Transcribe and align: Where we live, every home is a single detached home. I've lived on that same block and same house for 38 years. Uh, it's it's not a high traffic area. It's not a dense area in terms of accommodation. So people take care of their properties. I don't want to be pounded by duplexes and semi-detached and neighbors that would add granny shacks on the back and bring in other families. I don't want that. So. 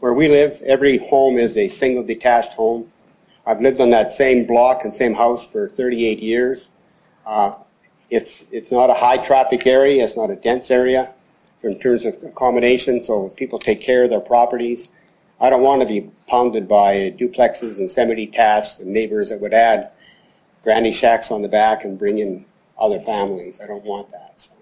Where 0.00 0.12
we 0.12 0.28
live, 0.28 0.60
every 0.62 0.98
home 0.98 1.38
is 1.38 1.56
a 1.56 1.68
single 1.68 2.04
detached 2.04 2.52
home. 2.52 2.92
I've 3.46 3.62
lived 3.62 3.80
on 3.80 3.90
that 3.90 4.12
same 4.12 4.46
block 4.46 4.84
and 4.84 4.92
same 4.92 5.14
house 5.14 5.46
for 5.46 5.68
38 5.68 6.18
years. 6.18 6.70
Uh, 7.24 7.54
it's 8.10 8.46
it's 8.52 8.70
not 8.70 8.90
a 8.90 8.94
high 8.94 9.16
traffic 9.16 9.66
area. 9.66 10.04
It's 10.04 10.16
not 10.16 10.30
a 10.30 10.36
dense 10.36 10.70
area 10.70 11.12
in 11.62 11.78
terms 11.80 12.04
of 12.04 12.22
accommodation. 12.22 13.02
So 13.02 13.30
people 13.30 13.58
take 13.58 13.80
care 13.80 14.04
of 14.04 14.10
their 14.10 14.20
properties. 14.20 14.90
I 15.40 15.48
don't 15.48 15.62
want 15.62 15.80
to 15.80 15.88
be 15.88 16.10
pounded 16.28 16.68
by 16.68 17.14
duplexes 17.18 17.78
and 17.78 17.90
semi-detached 17.90 18.80
and 18.80 18.92
neighbors 18.92 19.30
that 19.30 19.40
would 19.40 19.54
add 19.54 19.92
granny 20.62 20.92
shacks 20.92 21.30
on 21.30 21.40
the 21.40 21.48
back 21.48 21.84
and 21.84 21.98
bring 21.98 22.18
in 22.18 22.44
other 22.78 23.00
families. 23.00 23.60
I 23.62 23.66
don't 23.66 23.84
want 23.84 24.10
that. 24.10 24.38
So. 24.38 24.52